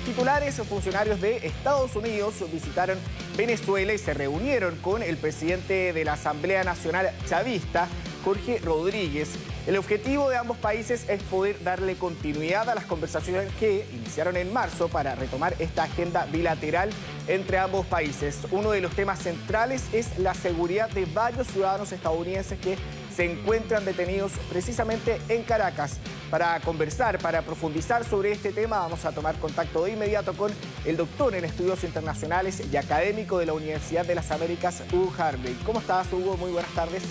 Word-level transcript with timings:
los 0.00 0.08
titulares, 0.08 0.54
funcionarios 0.66 1.20
de 1.20 1.46
Estados 1.46 1.94
Unidos 1.94 2.34
visitaron 2.50 2.98
Venezuela 3.36 3.92
y 3.92 3.98
se 3.98 4.14
reunieron 4.14 4.76
con 4.76 5.02
el 5.02 5.18
presidente 5.18 5.92
de 5.92 6.04
la 6.04 6.14
Asamblea 6.14 6.64
Nacional 6.64 7.10
Chavista, 7.26 7.86
Jorge 8.24 8.60
Rodríguez. 8.64 9.30
El 9.66 9.76
objetivo 9.76 10.30
de 10.30 10.38
ambos 10.38 10.56
países 10.56 11.06
es 11.08 11.22
poder 11.24 11.62
darle 11.62 11.96
continuidad 11.96 12.70
a 12.70 12.74
las 12.74 12.84
conversaciones 12.84 13.52
que 13.60 13.86
iniciaron 13.92 14.36
en 14.36 14.50
marzo 14.52 14.88
para 14.88 15.16
retomar 15.16 15.54
esta 15.58 15.82
agenda 15.82 16.24
bilateral 16.26 16.90
entre 17.28 17.58
ambos 17.58 17.84
países. 17.84 18.38
Uno 18.50 18.70
de 18.70 18.80
los 18.80 18.92
temas 18.92 19.18
centrales 19.18 19.84
es 19.92 20.18
la 20.18 20.32
seguridad 20.32 20.88
de 20.90 21.04
varios 21.04 21.48
ciudadanos 21.48 21.92
estadounidenses 21.92 22.58
que 22.58 22.78
se 23.14 23.30
encuentran 23.30 23.84
detenidos 23.84 24.32
precisamente 24.48 25.20
en 25.28 25.42
Caracas. 25.42 25.98
Para 26.30 26.60
conversar, 26.60 27.18
para 27.18 27.42
profundizar 27.42 28.04
sobre 28.04 28.30
este 28.30 28.52
tema, 28.52 28.78
vamos 28.78 29.04
a 29.04 29.10
tomar 29.10 29.34
contacto 29.40 29.84
de 29.84 29.92
inmediato 29.92 30.32
con 30.32 30.52
el 30.84 30.96
doctor 30.96 31.34
en 31.34 31.44
estudios 31.44 31.82
internacionales 31.82 32.62
y 32.72 32.76
académico 32.76 33.38
de 33.38 33.46
la 33.46 33.52
Universidad 33.52 34.06
de 34.06 34.14
las 34.14 34.30
Américas, 34.30 34.84
Hugo 34.92 35.12
Harvey. 35.18 35.58
¿Cómo 35.66 35.80
estás, 35.80 36.12
Hugo? 36.12 36.36
Muy 36.36 36.52
buenas 36.52 36.70
tardes. 36.72 37.02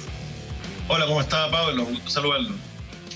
Hola, 0.88 1.06
¿cómo 1.06 1.20
está 1.20 1.52
Pablo? 1.52 1.84
gusto 1.84 2.10
saludarlo. 2.10 2.56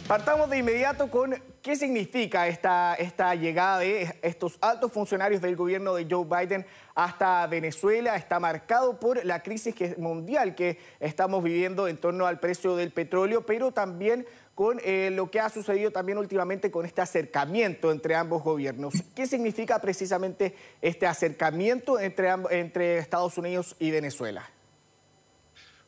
Partamos 0.06 0.50
de 0.50 0.58
inmediato 0.58 1.10
con 1.10 1.42
qué 1.62 1.78
significa 1.78 2.48
esta, 2.48 2.94
esta 2.96 3.34
llegada 3.36 3.80
de 3.80 4.14
estos 4.22 4.58
altos 4.60 4.92
funcionarios 4.92 5.42
del 5.42 5.56
gobierno 5.56 5.96
de 5.96 6.06
Joe 6.10 6.26
Biden 6.26 6.66
hasta 6.94 7.48
Venezuela. 7.48 8.18
Está 8.18 8.38
marcado 8.42 9.00
por 9.00 9.24
la 9.24 9.42
crisis 9.42 9.98
mundial 9.98 10.56
que 10.56 10.78
estamos 11.00 11.42
viviendo 11.42 11.88
en 11.88 11.96
torno 11.96 12.28
al 12.28 12.42
precio 12.42 12.76
del 12.76 12.92
petróleo, 12.92 13.46
pero 13.46 13.72
también 13.72 14.28
con 14.56 14.80
eh, 14.84 15.10
lo 15.12 15.32
que 15.32 15.40
ha 15.40 15.50
sucedido 15.50 15.92
también 15.92 16.18
últimamente 16.18 16.70
con 16.70 16.86
este 16.86 17.02
acercamiento 17.02 17.92
entre 17.92 18.16
ambos 18.16 18.44
gobiernos. 18.44 18.94
¿Qué 19.16 19.28
significa 19.28 19.80
precisamente 19.80 20.56
este 20.82 21.08
acercamiento 21.08 22.00
entre, 22.00 22.30
entre 22.52 22.98
Estados 22.98 23.38
Unidos 23.38 23.76
y 23.80 23.92
Venezuela? 23.92 24.50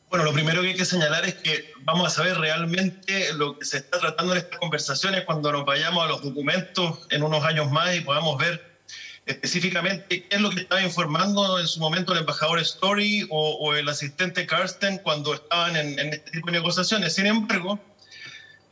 Bueno, 0.08 0.24
lo 0.24 0.32
primero 0.32 0.62
que 0.62 0.68
hay 0.68 0.76
que 0.76 0.84
señalar 0.84 1.24
es 1.24 1.34
que 1.34 1.72
vamos 1.80 2.06
a 2.06 2.10
saber 2.10 2.38
realmente 2.38 3.32
lo 3.34 3.58
que 3.58 3.64
se 3.64 3.78
está 3.78 3.98
tratando 3.98 4.32
en 4.32 4.38
estas 4.38 4.60
conversaciones 4.60 5.24
cuando 5.24 5.50
nos 5.50 5.64
vayamos 5.64 6.04
a 6.04 6.06
los 6.06 6.22
documentos 6.22 7.06
en 7.10 7.24
unos 7.24 7.44
años 7.44 7.70
más 7.72 7.94
y 7.96 8.00
podamos 8.02 8.38
ver 8.38 8.76
específicamente 9.26 10.22
qué 10.28 10.36
es 10.36 10.40
lo 10.40 10.50
que 10.50 10.60
estaba 10.60 10.80
informando 10.80 11.58
en 11.58 11.66
su 11.66 11.80
momento 11.80 12.12
el 12.12 12.20
embajador 12.20 12.60
Story 12.60 13.26
o, 13.30 13.74
el 13.74 13.88
asistente 13.88 14.46
Karsten 14.46 14.98
cuando 14.98 15.34
estaban 15.34 15.76
en, 15.76 15.98
este 15.98 16.30
tipo 16.30 16.46
de 16.46 16.52
negociaciones. 16.52 17.14
Sin 17.14 17.26
embargo, 17.26 17.80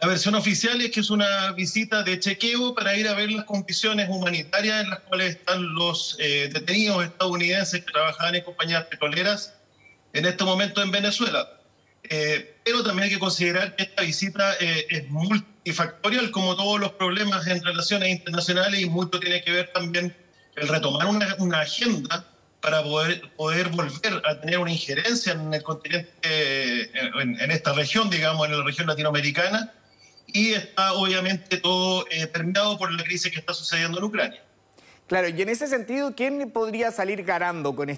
la 0.05 0.11
versión 0.11 0.35
oficial 0.35 0.83
es 0.83 0.91
que 0.91 1.01
es 1.01 1.09
una 1.09 1.53
visita 1.53 2.03
de 2.03 2.21
chequeo 2.21 2.75
para 2.75 2.95
ir 2.95 3.09
a 3.09 3.15
ver 3.15 3.33
las 3.33 3.47
condiciones 3.47 4.07
humanitarias 4.11 4.85
en 4.85 4.91
las 4.91 4.99
cuales 4.99 5.37
están 5.37 5.75
los 5.75 6.19
eh, 6.21 6.51
detenidos 6.53 7.07
estadounidenses 7.07 7.83
que 7.83 7.91
trabajaban 7.91 8.35
en 8.35 8.45
compañías 8.45 8.85
petroleras 8.85 9.55
en 10.13 10.27
este 10.27 10.45
momento 10.45 10.83
en 10.83 10.91
Venezuela. 10.91 11.49
Eh, 12.11 12.55
pero 12.67 12.83
también 12.83 13.05
hay 13.05 13.15
que 13.15 13.19
considerar 13.19 13.77
que 13.77 13.85
esta 13.85 14.03
visita 14.03 14.53
eh, 14.61 14.87
es 14.91 15.09
multifactorial, 15.09 16.31
como 16.33 16.55
todos 16.55 16.79
los 16.79 16.93
problemas 16.93 17.47
en 17.47 17.65
relaciones 17.65 18.11
internacionales, 18.11 18.79
y 18.83 18.91
mucho 18.91 19.19
tiene 19.19 19.43
que 19.43 19.53
ver 19.53 19.73
también 19.73 20.15
el 20.57 20.69
retomar 20.69 21.07
una, 21.39 21.61
agenda 21.61 22.27
para 22.61 22.83
poder, 22.83 23.23
poder 23.37 23.71
volver 23.71 24.21
a 24.27 24.39
tener 24.39 24.59
una 24.59 24.71
injerencia 24.71 25.33
en 25.33 25.55
el 25.55 25.63
continente, 25.63 26.13
eh, 26.25 26.91
en, 27.23 27.41
en, 27.41 27.51
esta 27.51 27.73
región, 27.73 28.11
digamos, 28.11 28.47
en 28.47 28.59
la 28.59 28.65
región 28.65 28.87
latinoamericana, 28.87 29.73
y 30.27 30.53
está 30.53 30.93
obviamente 30.95 31.59
todo 31.59 32.05
permeado 32.33 32.79
por 32.79 32.93
la 32.93 33.03
crisis 33.05 33.33
que 33.33 33.39
está 33.39 33.55
sucediendo 33.55 33.99
en 33.99 34.05
Ucrania. 34.05 34.43
Claro, 35.07 35.29
y 35.29 35.43
en 35.43 35.51
ese 35.51 35.67
sentido, 35.67 36.15
¿quién 36.15 36.51
podría 36.51 36.91
salir 36.91 37.25
ganando 37.25 37.77
con, 37.77 37.89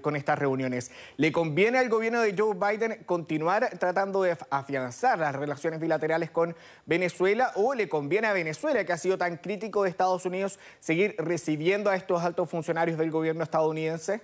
con 0.00 0.14
estas 0.14 0.38
reuniones? 0.38 0.92
¿Le 1.16 1.32
conviene 1.32 1.78
al 1.78 1.88
gobierno 1.88 2.20
de 2.20 2.32
Joe 2.38 2.54
Biden 2.54 3.02
continuar 3.06 3.76
tratando 3.80 4.22
de 4.22 4.36
afianzar 4.50 5.18
las 5.18 5.34
relaciones 5.34 5.80
bilaterales 5.80 6.30
con 6.30 6.54
Venezuela 6.86 7.50
o 7.56 7.74
le 7.74 7.88
conviene 7.88 8.28
a 8.28 8.32
Venezuela, 8.32 8.84
que 8.84 8.92
ha 8.92 8.98
sido 8.98 9.18
tan 9.18 9.38
crítico 9.38 9.82
de 9.82 9.90
Estados 9.90 10.26
Unidos, 10.26 10.60
seguir 10.78 11.16
recibiendo 11.18 11.90
a 11.90 11.96
estos 11.96 12.22
altos 12.22 12.48
funcionarios 12.48 12.98
del 12.98 13.10
gobierno 13.10 13.42
estadounidense? 13.42 14.20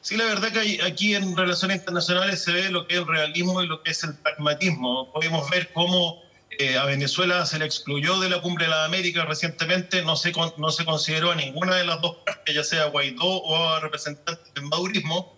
Sí, 0.00 0.16
la 0.16 0.24
verdad 0.24 0.52
que 0.52 0.80
aquí 0.82 1.14
en 1.14 1.36
relaciones 1.36 1.78
internacionales 1.78 2.42
se 2.42 2.52
ve 2.52 2.70
lo 2.70 2.86
que 2.86 2.94
es 2.94 3.00
el 3.00 3.06
realismo 3.06 3.62
y 3.62 3.66
lo 3.66 3.82
que 3.82 3.90
es 3.90 4.02
el 4.04 4.14
pragmatismo. 4.16 5.12
Podemos 5.12 5.48
ver 5.50 5.72
cómo 5.72 6.22
eh, 6.50 6.76
a 6.76 6.84
Venezuela 6.86 7.44
se 7.46 7.58
le 7.58 7.66
excluyó 7.66 8.18
de 8.20 8.30
la 8.30 8.40
Cumbre 8.40 8.64
de 8.64 8.70
la 8.70 8.84
América 8.84 9.24
recientemente, 9.24 10.02
no 10.02 10.16
se, 10.16 10.32
no 10.56 10.70
se 10.70 10.84
consideró 10.84 11.30
a 11.32 11.34
ninguna 11.34 11.76
de 11.76 11.84
las 11.84 12.00
dos 12.00 12.16
partes, 12.24 12.54
ya 12.54 12.64
sea 12.64 12.86
Guaidó 12.86 13.24
o 13.24 13.68
a 13.68 13.80
representantes 13.80 14.54
del 14.54 14.64
madurismo, 14.64 15.36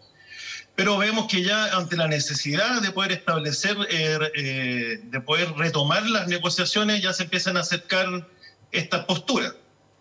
pero 0.76 0.96
vemos 0.96 1.26
que 1.26 1.42
ya 1.42 1.76
ante 1.76 1.96
la 1.96 2.06
necesidad 2.06 2.80
de 2.80 2.90
poder 2.90 3.12
establecer, 3.12 3.76
eh, 3.90 4.18
eh, 4.34 5.00
de 5.02 5.20
poder 5.20 5.52
retomar 5.52 6.06
las 6.06 6.28
negociaciones, 6.28 7.02
ya 7.02 7.12
se 7.12 7.24
empiezan 7.24 7.56
a 7.56 7.60
acercar 7.60 8.26
esta 8.72 9.06
postura. 9.06 9.52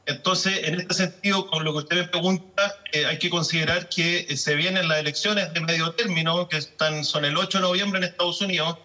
Entonces, 0.06 0.68
en 0.68 0.80
este 0.80 0.94
sentido, 0.94 1.48
con 1.48 1.64
lo 1.64 1.72
que 1.74 1.78
usted 1.80 1.96
me 1.98 2.08
pregunta, 2.08 2.76
hay 3.08 3.20
que 3.20 3.30
considerar 3.30 3.90
que 3.90 4.36
se 4.36 4.56
vienen 4.56 4.88
las 4.88 5.00
elecciones 5.00 5.54
de 5.54 5.62
medio 5.62 5.92
término, 5.92 6.48
que 6.50 6.58
están, 6.58 7.04
son 7.04 7.26
el 7.26 7.38
8 7.38 7.60
de 7.60 7.62
noviembre 7.62 8.00
en 8.00 8.06
Estados 8.06 8.42
Unidos, 8.42 8.78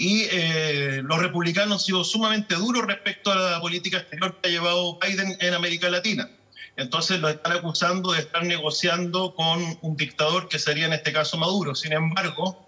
y 0.00 0.28
eh, 0.30 1.02
los 1.04 1.18
republicanos 1.18 1.74
han 1.74 1.80
sido 1.80 2.04
sumamente 2.04 2.54
duros 2.54 2.86
respecto 2.86 3.32
a 3.32 3.34
la 3.34 3.60
política 3.60 3.98
exterior 3.98 4.34
que 4.40 4.48
ha 4.48 4.52
llevado 4.52 4.98
Biden 4.98 5.36
en 5.40 5.52
América 5.52 5.90
Latina. 5.90 6.30
Entonces 6.76 7.20
lo 7.20 7.28
están 7.28 7.52
acusando 7.52 8.12
de 8.12 8.20
estar 8.20 8.42
negociando 8.44 9.34
con 9.34 9.78
un 9.82 9.96
dictador 9.98 10.48
que 10.48 10.58
sería 10.58 10.86
en 10.86 10.94
este 10.94 11.12
caso 11.12 11.36
Maduro. 11.36 11.74
Sin 11.74 11.92
embargo, 11.92 12.66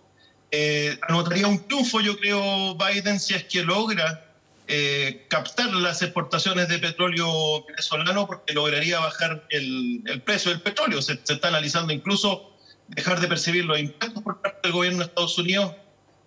eh, 0.50 0.98
anotaría 1.08 1.46
un 1.46 1.66
triunfo, 1.66 2.02
yo 2.02 2.18
creo, 2.18 2.74
Biden 2.74 3.18
si 3.18 3.32
es 3.32 3.44
que 3.44 3.62
logra 3.62 4.31
eh, 4.68 5.26
captar 5.28 5.72
las 5.74 6.02
exportaciones 6.02 6.68
de 6.68 6.78
petróleo 6.78 7.64
venezolano 7.66 8.26
porque 8.26 8.52
lograría 8.52 9.00
bajar 9.00 9.44
el, 9.50 10.22
precio 10.24 10.50
del 10.52 10.60
petróleo. 10.60 11.02
Se, 11.02 11.14
está 11.14 11.48
analizando 11.48 11.92
incluso 11.92 12.56
dejar 12.88 13.20
de 13.20 13.26
percibir 13.26 13.64
los 13.64 13.78
impuestos 13.78 14.22
por 14.22 14.40
parte 14.40 14.60
del 14.62 14.72
gobierno 14.72 15.00
de 15.00 15.04
Estados 15.06 15.36
Unidos 15.36 15.74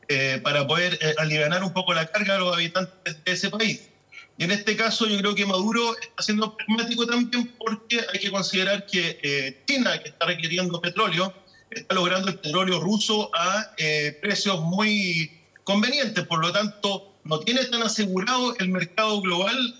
eh, 0.09 0.40
para 0.44 0.68
poder 0.68 1.00
eh, 1.01 1.16
aliviar 1.18 1.63
un 1.63 1.73
poco 1.73 1.94
la 1.94 2.06
carga 2.07 2.35
a 2.35 2.40
los 2.40 2.53
habitantes 2.53 3.23
de 3.23 3.31
ese 3.31 3.50
país. 3.50 3.90
Y 4.38 4.44
en 4.44 4.52
este 4.52 4.75
caso 4.75 5.07
yo 5.07 5.17
creo 5.17 5.34
que 5.34 5.46
Maduro 5.46 5.97
está 5.97 6.22
siendo 6.22 6.57
pragmático 6.57 7.07
también 7.07 7.53
porque 7.57 8.06
hay 8.12 8.19
que 8.19 8.29
considerar 8.29 8.85
que 8.85 9.63
China, 9.66 9.97
que 10.03 10.09
está 10.09 10.25
requiriendo 10.25 10.81
petróleo, 10.81 11.34
está 11.72 11.96
logrando 11.96 12.28
el 12.28 12.40
petróleo 12.40 12.81
ruso 12.81 13.31
a 13.34 13.73
precios 14.22 14.59
muy 14.59 15.31
convenientes. 15.63 16.28
Por 16.28 16.40
lo 16.40 16.52
tanto, 16.52 17.15
no 17.25 17.40
tiene 17.40 17.66
tan 17.66 17.84
asegurado 17.84 18.56
el 18.59 18.69
mercado 18.69 19.22
global 19.22 19.75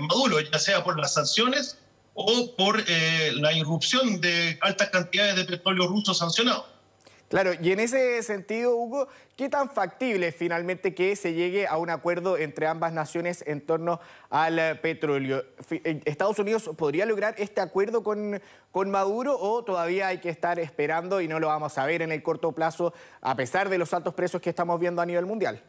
Maduro, 0.00 0.40
ya 0.40 0.58
sea 0.58 0.84
por 0.84 0.98
las 0.98 1.14
sanciones 1.14 1.78
o 2.14 2.54
por 2.56 2.84
la 2.88 3.52
irrupción 3.52 4.20
de 4.20 4.58
altas 4.60 4.90
cantidades 4.90 5.36
de 5.36 5.44
petróleo 5.44 5.86
ruso 5.86 6.12
sancionado. 6.12 6.74
Claro, 7.34 7.52
y 7.60 7.72
en 7.72 7.80
ese 7.80 8.22
sentido, 8.22 8.76
Hugo, 8.76 9.08
¿qué 9.34 9.48
tan 9.48 9.68
factible 9.68 10.28
es 10.28 10.36
finalmente 10.36 10.94
que 10.94 11.16
se 11.16 11.32
llegue 11.32 11.66
a 11.66 11.78
un 11.78 11.90
acuerdo 11.90 12.36
entre 12.38 12.68
ambas 12.68 12.92
naciones 12.92 13.42
en 13.46 13.60
torno 13.60 13.98
al 14.30 14.58
eh, 14.58 14.74
petróleo? 14.76 15.42
Eh, 15.70 16.00
¿Estados 16.04 16.38
Unidos 16.38 16.70
podría 16.76 17.06
lograr 17.06 17.34
este 17.38 17.60
acuerdo 17.60 18.04
con, 18.04 18.40
con 18.70 18.88
Maduro 18.88 19.36
o 19.36 19.64
todavía 19.64 20.06
hay 20.06 20.18
que 20.18 20.28
estar 20.28 20.60
esperando 20.60 21.20
y 21.20 21.26
no 21.26 21.40
lo 21.40 21.48
vamos 21.48 21.76
a 21.76 21.86
ver 21.86 22.02
en 22.02 22.12
el 22.12 22.22
corto 22.22 22.52
plazo 22.52 22.94
a 23.20 23.34
pesar 23.34 23.68
de 23.68 23.78
los 23.78 23.92
altos 23.94 24.14
precios 24.14 24.40
que 24.40 24.50
estamos 24.50 24.78
viendo 24.78 25.02
a 25.02 25.06
nivel 25.06 25.26
mundial? 25.26 25.60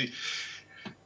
Sí. 0.00 0.12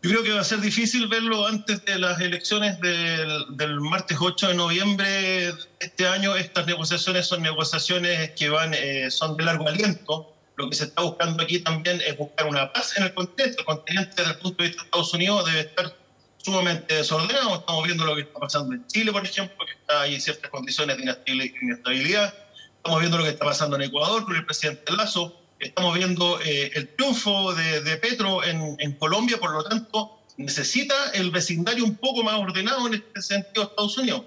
Yo 0.05 0.11
creo 0.11 0.23
que 0.23 0.33
va 0.33 0.41
a 0.43 0.45
ser 0.45 0.61
difícil 0.61 1.09
verlo 1.09 1.47
antes 1.47 1.83
de 1.87 1.99
las 1.99 2.21
elecciones 2.21 2.79
del, 2.79 3.81
martes 3.81 4.19
8 4.21 4.49
de 4.49 4.55
noviembre 4.55 5.09
de 5.09 5.55
este 5.81 6.07
año. 6.07 6.37
Estas 6.37 6.67
negociaciones 6.67 7.27
son 7.27 7.41
negociaciones 7.41 8.33
que 8.33 8.51
van, 8.51 8.75
eh, 8.75 9.11
son 9.11 9.35
de 9.39 9.45
largo 9.45 9.67
aliento. 9.67 10.31
Lo 10.57 10.69
que 10.69 10.77
se 10.77 10.85
está 10.85 11.01
buscando 11.01 11.43
aquí 11.43 11.59
también 11.61 12.03
es 12.07 12.19
buscar 12.19 12.47
una 12.47 12.71
paz 12.71 12.99
en 12.99 13.05
el 13.05 13.15
continente. 13.15 13.57
El 13.61 13.65
continente, 13.65 14.15
desde 14.15 14.33
el 14.33 14.39
punto 14.41 14.63
de 14.63 14.69
vista 14.69 14.83
de 14.83 14.87
Estados 14.89 15.15
Unidos, 15.15 15.47
debe 15.47 15.61
estar 15.61 15.97
sumamente 16.37 16.95
desordenado. 16.97 17.55
Estamos 17.55 17.85
viendo 17.87 18.05
lo 18.05 18.15
que 18.15 18.21
está 18.21 18.39
pasando 18.39 18.75
en 18.75 18.87
Chile, 18.89 19.11
por 19.11 19.25
ejemplo, 19.25 19.65
que 19.65 19.73
está 19.73 20.07
en 20.07 20.21
ciertas 20.21 20.51
condiciones 20.51 20.99
de 20.99 21.17
inestabilidad. 21.63 22.35
Estamos 22.77 23.01
viendo 23.01 23.17
lo 23.17 23.25
que 23.25 23.31
está 23.31 23.47
pasando 23.47 23.77
en 23.77 23.83
Ecuador 23.85 24.25
con 24.25 24.37
el 24.37 24.45
presidente 24.45 24.93
Lazo 24.93 25.44
Estamos 25.61 25.97
viendo 25.97 26.41
eh, 26.41 26.71
el 26.75 26.89
triunfo 26.89 27.55
de, 27.55 27.97
Petro 27.97 28.45
en, 28.45 28.93
Colombia, 28.95 29.39
por 29.39 29.53
lo 29.53 29.65
tanto, 29.65 30.21
necesita 30.37 30.95
el 31.15 31.31
vecindario 31.31 31.85
un 31.85 31.97
poco 31.97 32.23
más 32.23 32.35
ordenado 32.35 32.87
en 32.89 32.95
este 32.95 33.23
sentido 33.23 33.65
Estados 33.65 33.97
Unidos. 33.99 34.23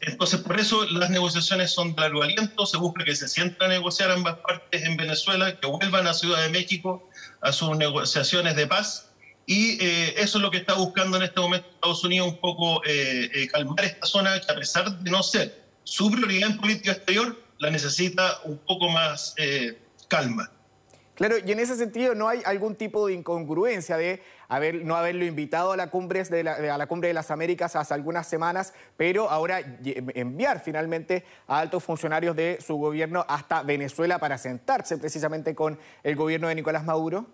Entonces, 0.00 0.40
por 0.40 0.58
eso 0.58 0.84
las 0.86 1.10
negociaciones 1.10 1.70
son 1.70 1.94
de 1.94 2.00
largo 2.00 2.22
aliento, 2.22 2.64
se 2.66 2.76
busca 2.76 3.04
que 3.04 3.14
se 3.14 3.28
sientan 3.28 3.70
a 3.70 3.74
negociar 3.74 4.10
ambas 4.10 4.36
partes 4.38 4.82
en 4.82 4.96
Venezuela, 4.96 5.58
que 5.58 5.66
vuelvan 5.66 6.06
a 6.06 6.14
Ciudad 6.14 6.42
de 6.42 6.50
México 6.50 7.08
a 7.42 7.52
sus 7.52 7.76
negociaciones 7.76 8.56
de 8.56 8.66
paz 8.66 9.10
Y 9.46 9.82
eh, 9.84 10.14
eso 10.16 10.38
es 10.38 10.42
lo 10.42 10.50
que 10.50 10.58
está 10.58 10.74
buscando 10.74 11.18
en 11.18 11.24
este 11.24 11.38
momento 11.40 11.68
Estados 11.74 12.04
Unidos, 12.04 12.28
un 12.28 12.38
poco 12.38 12.82
eh, 12.86 13.30
eh, 13.34 13.46
calmar 13.48 13.84
esta 13.84 14.06
zona 14.06 14.40
que 14.40 14.50
a 14.50 14.54
pesar 14.54 14.98
de 14.98 15.10
no 15.10 15.22
ser 15.22 15.62
su 15.84 16.10
prioridad 16.10 16.50
en 16.50 16.56
política 16.56 16.92
exterior, 16.92 17.38
la 17.58 17.70
necesita 17.70 18.40
un 18.44 18.56
poco 18.58 18.88
más 18.88 19.34
calma. 20.08 20.50
Claro, 21.14 21.36
y 21.44 21.52
en 21.52 21.60
ese 21.60 21.76
sentido 21.76 22.16
no 22.16 22.28
hay 22.28 22.42
algún 22.44 22.74
tipo 22.74 23.06
de 23.06 23.14
incongruencia 23.14 23.96
de 23.96 24.20
haber, 24.48 24.84
no 24.84 24.96
haberlo 24.96 25.24
invitado 25.24 25.70
a 25.70 25.76
la, 25.76 25.88
cumbre 25.88 26.24
de 26.24 26.48
a 26.48 26.76
la 26.76 26.86
Cumbre 26.88 27.08
de 27.08 27.14
las 27.14 27.30
Américas 27.30 27.76
hace 27.76 27.94
algunas 27.94 28.26
semanas, 28.26 28.74
pero 28.96 29.30
ahora 29.30 29.60
enviar 29.84 30.60
finalmente 30.60 31.24
a 31.46 31.60
altos 31.60 31.84
funcionarios 31.84 32.34
de 32.34 32.58
su 32.60 32.76
gobierno 32.76 33.24
hasta 33.28 33.62
Venezuela 33.62 34.18
para 34.18 34.38
sentarse 34.38 34.98
precisamente 34.98 35.54
con 35.54 35.78
el 36.02 36.16
gobierno 36.16 36.48
de 36.48 36.56
Nicolás 36.56 36.84
Maduro. 36.84 37.26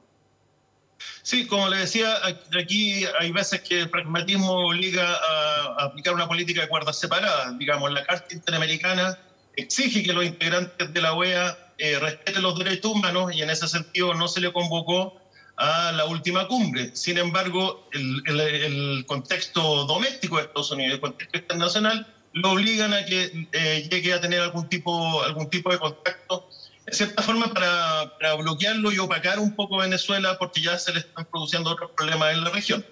Sí, 1.23 1.47
como 1.47 1.69
le 1.71 1.79
decía, 1.79 2.15
aquí 2.59 3.05
hay 3.19 3.33
veces 3.33 3.63
que 3.63 3.81
el 3.81 3.91
pragmatismo 3.91 4.69
obliga 4.69 5.15
a, 5.15 5.85
aplicar 5.85 6.13
una 6.13 6.29
política 6.29 6.61
de 6.61 6.69
cuerdas 6.69 6.99
separadas. 6.99 7.59
Digamos, 7.59 7.91
la 7.91 8.05
Carta 8.05 8.35
Interamericana 8.35 9.19
exige 9.57 10.03
que 10.03 10.13
los 10.13 10.25
integrantes 10.25 10.93
de 10.93 11.01
la 11.01 11.15
OEA 11.15 11.70
respeten 12.01 12.43
los 12.43 12.59
derechos 12.59 12.93
humanos 12.93 13.35
y 13.35 13.43
en 13.43 13.51
ese 13.51 13.67
sentido 13.69 14.15
no 14.15 14.29
se 14.29 14.41
le 14.41 14.53
convocó 14.53 15.21
a 15.57 15.93
la 15.93 16.07
última 16.07 16.49
cumbre. 16.49 16.95
Sin 16.97 17.19
embargo, 17.19 17.89
el, 17.93 19.05
contexto 19.07 19.85
doméstico 19.85 20.37
de 20.37 20.43
Estados 20.43 20.71
Unidos, 20.71 20.95
el 20.95 21.01
contexto 21.01 21.39
internacional, 21.39 22.07
lo 22.33 22.53
obligan 22.53 22.95
a 22.95 23.05
que 23.05 23.49
eh, 23.53 23.89
llegue 23.91 24.15
a 24.15 24.21
tener 24.21 24.41
algún 24.41 24.69
tipo, 24.69 25.23
algún 25.23 25.51
tipo 25.51 25.71
de 25.71 25.79
contacto 25.79 26.49
de 26.87 26.93
cierta 26.93 27.23
forma 27.23 27.53
para, 27.53 28.35
bloquearlo 28.37 28.91
y 28.93 28.99
opacar 28.99 29.39
un 29.39 29.55
poco 29.55 29.79
Venezuela 29.79 30.37
porque 30.39 30.63
ya 30.63 30.79
se 30.79 30.93
le 30.93 31.01
están 31.01 31.27
produciendo 31.27 31.71
otros 31.71 31.91
problemas 31.93 32.35
en 32.35 32.45
la 32.45 32.51
región. 32.51 32.85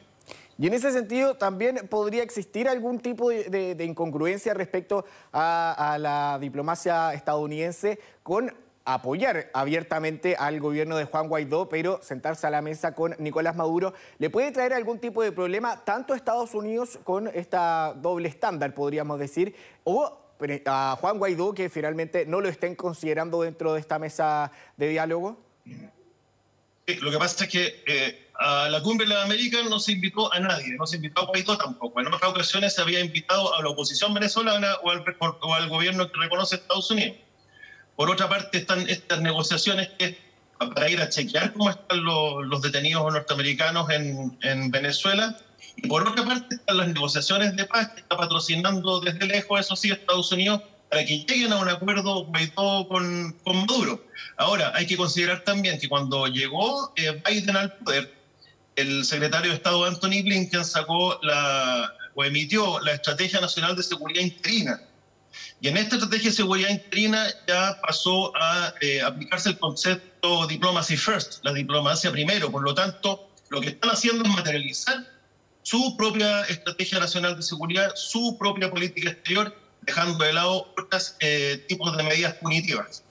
Y 0.59 0.67
en 0.67 0.75
ese 0.75 0.91
sentido, 0.91 1.37
¿también 1.37 1.87
podría 1.89 2.23
existir 2.23 2.69
algún 2.69 2.99
tipo 2.99 3.31
de, 3.31 3.85
incongruencia 3.85 4.55
respecto 4.55 5.05
a, 5.33 5.97
la 6.01 6.39
diplomacia 6.41 7.15
estadounidense 7.15 8.01
con 8.23 8.53
apoyar 8.95 9.51
abiertamente 9.53 10.35
al 10.37 10.61
gobierno 10.61 10.97
de 10.97 11.05
Juan 11.05 11.29
Guaidó, 11.29 11.69
pero 11.69 12.01
sentarse 12.03 12.47
a 12.47 12.51
la 12.51 12.63
mesa 12.63 12.95
con 12.95 13.15
Nicolás 13.19 13.55
Maduro, 13.55 13.93
¿le 14.19 14.31
puede 14.31 14.51
traer 14.51 14.73
algún 14.73 14.99
tipo 14.99 15.23
de 15.23 15.31
problema 15.31 15.85
tanto 15.85 16.15
a 16.15 16.17
Estados 16.17 16.55
Unidos 16.55 16.99
con 17.05 17.29
esta 17.29 17.93
doble 17.95 18.31
estándar, 18.31 18.75
podríamos 18.75 19.19
decir, 19.19 19.55
o 19.85 20.19
a 20.65 20.97
Juan 20.99 21.19
Guaidó 21.19 21.53
que 21.53 21.69
finalmente 21.69 22.25
no 22.25 22.41
lo 22.41 22.49
estén 22.49 22.77
considerando 22.77 23.43
dentro 23.43 23.75
de 23.75 23.81
esta 23.81 23.99
mesa 23.99 24.53
de 24.79 24.89
diálogo? 24.89 25.37
Lo 26.87 27.11
que 27.11 27.19
pasa 27.19 27.45
es 27.45 27.51
que 27.51 27.83
eh, 27.87 28.29
a 28.39 28.71
la 28.71 28.81
cumbre 28.83 29.07
de 29.07 29.13
la 29.13 29.23
América 29.25 29.59
no 29.69 29.79
se 29.79 29.93
invitó 29.93 30.33
a 30.33 30.41
nadie, 30.41 30.77
no 30.79 30.87
se 30.87 30.97
invitó 30.97 31.21
a 31.21 31.27
Guaidó 31.27 31.59
tampoco. 31.59 32.01
En 32.01 32.07
otras 32.07 32.31
ocasiones 32.31 32.75
se 32.75 32.81
había 32.81 33.01
invitado 33.01 33.55
a 33.55 33.63
la 33.63 33.69
oposición 33.69 34.15
venezolana 34.15 34.77
o 34.83 34.91
al, 34.91 35.05
o 35.21 35.55
al 35.55 35.69
gobierno 35.69 36.11
que 36.11 36.19
reconoce 36.19 36.55
Estados 36.55 36.91
Unidos. 36.91 37.19
Por 37.99 38.11
otra 38.11 38.29
parte, 38.29 38.59
están 38.59 38.89
estas 38.89 39.21
negociaciones 39.23 39.89
que 39.99 40.17
para 40.57 40.89
ir 40.89 41.01
a 41.01 41.09
chequear 41.09 41.53
cómo 41.53 41.69
están 41.71 42.05
los, 42.05 42.47
los 42.47 42.63
detenidos 42.63 43.13
norteamericanos 43.13 43.91
en, 43.91 44.39
en 44.43 44.71
Venezuela 44.71 45.37
y 45.75 45.89
por 45.89 46.07
otra 46.07 46.25
parte 46.25 46.55
están 46.55 46.77
las 46.77 46.87
negociaciones 46.87 47.57
de 47.57 47.65
paz 47.65 47.89
que 47.89 48.03
está 48.03 48.17
patrocinando 48.17 49.01
desde 49.01 49.27
lejos, 49.27 49.59
eso 49.59 49.75
sí, 49.75 49.91
Estados 49.91 50.31
Unidos, 50.31 50.63
para 50.89 51.05
que 51.05 51.25
lleguen 51.25 51.53
a 51.53 51.57
un 51.57 51.69
acuerdo 51.69 52.29
con, 52.87 53.33
con 53.43 53.57
Maduro. 53.57 54.05
Ahora, 54.37 54.71
hay 54.77 54.87
que 54.87 54.97
considerar 54.97 55.43
también 55.43 55.81
que 55.81 55.89
cuando 55.89 56.29
llegó 56.29 56.93
eh, 56.95 57.21
Biden 57.29 57.57
al 57.57 57.73
poder, 57.79 58.15
el 58.77 59.05
secretario 59.05 59.51
de 59.51 59.57
Estado 59.57 59.85
Anthony 59.85 60.23
Blinken 60.23 60.65
sacó 60.65 61.19
la, 61.25 61.93
o 62.15 62.25
emitió 62.25 62.79
la 62.79 62.93
Estrategia 62.93 63.41
Nacional 63.41 63.75
de 63.75 63.83
Seguridad 63.83 64.23
Interina. 64.23 64.81
Y 65.61 65.69
en 65.69 65.77
esta 65.77 65.97
estrategia 65.97 66.31
de 66.31 66.37
seguridad 66.37 66.71
interina 66.71 67.27
ya 67.47 67.79
pasó 67.83 68.33
a 68.37 68.75
eh, 68.81 69.03
aplicarse 69.03 69.51
el 69.51 69.59
concepto 69.59 70.47
diplomacy 70.47 70.97
first, 70.97 71.45
la 71.45 71.53
diplomacia 71.53 72.11
primero. 72.11 72.51
Por 72.51 72.63
lo 72.63 72.75
tanto, 72.75 73.29
lo 73.51 73.61
que 73.61 73.69
están 73.69 73.91
haciendo 73.91 74.25
es 74.25 74.31
materializar 74.31 75.07
su 75.63 75.97
propia 75.97 76.43
estrategia 76.45 76.99
nacional 76.99 77.37
de 77.37 77.43
seguridad, 77.43 77.93
su 77.95 78.37
propia 78.39 78.71
política 78.71 79.11
exterior, 79.11 79.55
dejando 79.83 80.25
de 80.25 80.33
lado 80.33 80.73
otros 80.79 81.17
eh, 81.21 81.65
tipos 81.69 81.97
de 81.97 82.03
medidas 82.05 82.35
punitivas. 82.35 83.03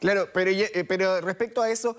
Claro, 0.00 0.28
pero, 0.32 0.50
eh, 0.50 0.84
pero 0.88 1.20
respecto 1.20 1.62
a 1.62 1.70
eso, 1.70 1.96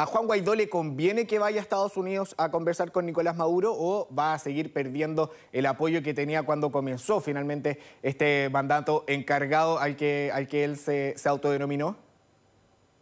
¿a 0.00 0.06
Juan 0.06 0.26
Guaidó 0.26 0.54
le 0.54 0.70
conviene 0.70 1.26
que 1.26 1.38
vaya 1.38 1.60
a 1.60 1.62
Estados 1.62 1.98
Unidos 1.98 2.34
a 2.38 2.50
conversar 2.50 2.90
con 2.90 3.04
Nicolás 3.04 3.36
Maduro 3.36 3.74
o 3.76 4.08
va 4.14 4.32
a 4.32 4.38
seguir 4.38 4.72
perdiendo 4.72 5.30
el 5.52 5.66
apoyo 5.66 6.02
que 6.02 6.14
tenía 6.14 6.42
cuando 6.42 6.72
comenzó 6.72 7.20
finalmente 7.20 7.78
este 8.02 8.48
mandato 8.48 9.04
encargado 9.08 9.78
al 9.78 9.96
que, 9.96 10.30
al 10.32 10.48
que 10.48 10.64
él 10.64 10.78
se, 10.78 11.14
autodenominó? 11.26 11.98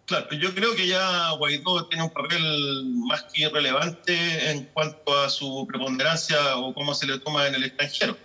Claro, 0.06 0.26
yo 0.32 0.52
creo 0.52 0.74
que 0.74 0.88
ya 0.88 1.30
Guaidó 1.38 1.86
tiene 1.86 2.02
un 2.02 2.10
papel 2.10 2.84
más 3.06 3.26
que 3.32 3.48
relevante 3.48 4.50
en 4.50 4.64
cuanto 4.64 5.16
a 5.20 5.28
su 5.28 5.68
preponderancia 5.68 6.56
o 6.56 6.74
cómo 6.74 6.94
se 6.94 7.06
le 7.06 7.20
toma 7.20 7.46
en 7.46 7.54
el 7.54 7.64
extranjero. 7.64 8.16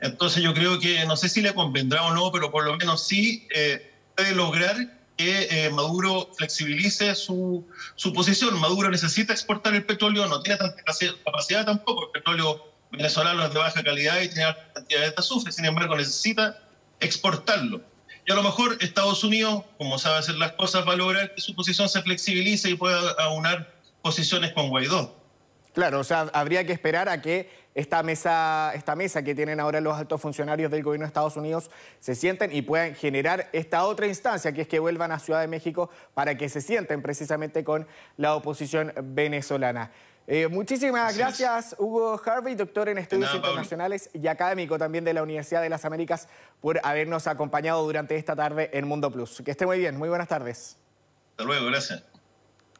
Entonces 0.00 0.44
yo 0.44 0.54
creo 0.54 0.78
que 0.78 1.04
no 1.06 1.16
sé 1.16 1.28
si 1.28 1.42
le 1.42 1.52
convendrá 1.54 2.04
o 2.04 2.14
no, 2.14 2.30
pero 2.30 2.52
por 2.52 2.64
lo 2.64 2.76
menos 2.76 3.04
sí 3.04 3.48
eh, 3.52 3.90
puede 4.14 4.32
lograr 4.32 4.95
que 5.16 5.48
eh, 5.50 5.70
Maduro 5.70 6.30
flexibilice 6.36 7.14
su, 7.14 7.66
su, 7.94 8.12
posición. 8.12 8.58
Maduro 8.60 8.90
necesita 8.90 9.32
exportar 9.32 9.74
el 9.74 9.84
petróleo, 9.84 10.26
no 10.26 10.40
tiene 10.42 10.58
tanta 10.58 10.82
capacidad 11.24 11.64
tampoco, 11.64 12.06
el 12.06 12.12
petróleo 12.12 12.60
venezolano 12.90 13.44
es 13.44 13.52
de 13.52 13.58
baja 13.58 13.82
calidad 13.82 14.20
y 14.20 14.28
tiene 14.28 14.44
alta 14.44 14.72
cantidad 14.74 15.00
de 15.00 15.14
azufre, 15.16 15.52
sin 15.52 15.64
embargo 15.64 15.96
necesita 15.96 16.58
exportarlo. 17.00 17.82
Y 18.26 18.32
a 18.32 18.34
lo 18.34 18.42
mejor 18.42 18.76
Estados 18.80 19.22
Unidos, 19.22 19.64
como 19.78 19.98
sabe 19.98 20.18
hacer 20.18 20.36
las 20.36 20.52
cosas, 20.52 20.86
va 20.86 20.94
a 20.94 20.96
lograr 20.96 21.34
que 21.34 21.40
su 21.40 21.54
posición 21.54 21.88
se 21.88 22.02
flexibilice 22.02 22.70
y 22.70 22.74
pueda 22.74 23.12
aunar 23.18 23.72
posiciones 24.02 24.52
con 24.52 24.68
Guaidó. 24.68 25.25
Claro, 25.76 26.00
o 26.00 26.04
sea, 26.04 26.30
habría 26.32 26.64
que 26.64 26.72
esperar 26.72 27.06
a 27.10 27.20
que 27.20 27.50
esta 27.74 28.02
mesa, 28.02 28.72
esta 28.74 28.96
mesa 28.96 29.22
que 29.22 29.34
tienen 29.34 29.60
ahora 29.60 29.78
los 29.82 29.94
altos 29.94 30.22
funcionarios 30.22 30.70
del 30.70 30.82
gobierno 30.82 31.04
de 31.04 31.08
Estados 31.08 31.36
Unidos 31.36 31.70
se 32.00 32.14
sienten 32.14 32.50
y 32.50 32.62
puedan 32.62 32.94
generar 32.94 33.50
esta 33.52 33.84
otra 33.84 34.06
instancia, 34.06 34.52
que 34.52 34.62
es 34.62 34.68
que 34.68 34.78
vuelvan 34.78 35.12
a 35.12 35.18
Ciudad 35.18 35.42
de 35.42 35.48
México 35.48 35.90
para 36.14 36.38
que 36.38 36.48
se 36.48 36.62
sienten 36.62 37.02
precisamente 37.02 37.62
con 37.62 37.86
la 38.16 38.34
oposición 38.36 38.90
venezolana. 39.02 39.90
Eh, 40.26 40.48
muchísimas 40.48 41.14
gracias, 41.14 41.76
Hugo 41.78 42.18
Harvey, 42.24 42.54
doctor 42.54 42.88
en 42.88 42.96
estudios 42.96 43.34
internacionales 43.34 44.08
y 44.14 44.26
académico 44.28 44.78
también 44.78 45.04
de 45.04 45.12
la 45.12 45.22
Universidad 45.22 45.60
de 45.60 45.68
las 45.68 45.84
Américas, 45.84 46.26
por 46.62 46.80
habernos 46.84 47.26
acompañado 47.26 47.84
durante 47.84 48.16
esta 48.16 48.34
tarde 48.34 48.70
en 48.72 48.88
Mundo 48.88 49.12
Plus. 49.12 49.42
Que 49.44 49.50
esté 49.50 49.66
muy 49.66 49.78
bien, 49.78 49.98
muy 49.98 50.08
buenas 50.08 50.28
tardes. 50.28 50.78
Hasta 51.32 51.44
luego, 51.44 51.66
gracias. 51.66 52.02